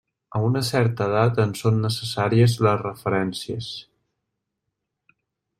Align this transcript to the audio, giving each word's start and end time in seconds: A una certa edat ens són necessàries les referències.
A 0.37 0.39
una 0.45 0.61
certa 0.69 1.07
edat 1.11 1.41
ens 1.43 1.61
són 1.65 1.77
necessàries 1.83 2.57
les 2.69 2.81
referències. 2.87 3.71